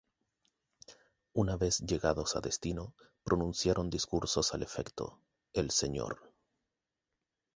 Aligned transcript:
Una 1.33 1.57
vez 1.57 1.77
llegados 1.85 2.35
a 2.35 2.41
destino, 2.41 2.95
pronunciaron 3.23 3.91
discursos 3.91 4.51
al 4.55 4.63
efecto, 4.63 5.19
el 5.53 5.69
Sr. 5.69 6.17